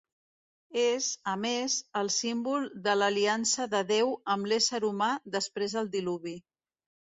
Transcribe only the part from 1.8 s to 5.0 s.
el símbol de l'Aliança de Déu amb l'ésser